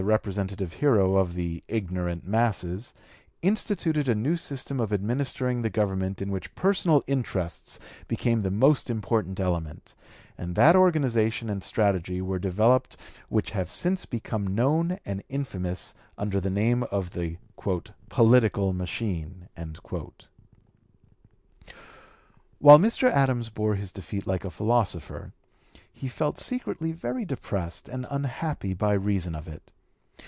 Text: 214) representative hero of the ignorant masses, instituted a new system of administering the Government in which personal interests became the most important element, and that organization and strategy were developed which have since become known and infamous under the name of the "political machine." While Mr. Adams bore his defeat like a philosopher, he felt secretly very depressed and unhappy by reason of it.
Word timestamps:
214) 0.01 0.35
representative 0.35 0.73
hero 0.79 1.15
of 1.15 1.35
the 1.35 1.63
ignorant 1.67 2.25
masses, 2.27 2.95
instituted 3.43 4.09
a 4.09 4.15
new 4.15 4.35
system 4.35 4.79
of 4.79 4.91
administering 4.91 5.61
the 5.61 5.69
Government 5.69 6.23
in 6.23 6.31
which 6.31 6.55
personal 6.55 7.03
interests 7.05 7.79
became 8.07 8.41
the 8.41 8.49
most 8.49 8.89
important 8.89 9.39
element, 9.39 9.93
and 10.39 10.55
that 10.55 10.75
organization 10.75 11.51
and 11.51 11.63
strategy 11.63 12.19
were 12.19 12.39
developed 12.39 12.97
which 13.29 13.51
have 13.51 13.69
since 13.69 14.07
become 14.07 14.55
known 14.55 14.97
and 15.05 15.23
infamous 15.29 15.93
under 16.17 16.39
the 16.39 16.49
name 16.49 16.81
of 16.89 17.11
the 17.11 17.37
"political 18.09 18.73
machine." 18.73 19.47
While 22.57 22.79
Mr. 22.79 23.07
Adams 23.07 23.51
bore 23.51 23.75
his 23.75 23.91
defeat 23.91 24.25
like 24.25 24.43
a 24.45 24.49
philosopher, 24.49 25.31
he 25.93 26.07
felt 26.07 26.39
secretly 26.39 26.91
very 26.91 27.23
depressed 27.23 27.87
and 27.87 28.07
unhappy 28.09 28.73
by 28.73 28.93
reason 28.93 29.35
of 29.35 29.47
it. 29.47 29.71